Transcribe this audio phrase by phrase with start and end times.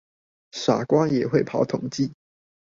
[0.49, 2.11] 傻瓜也會跑統計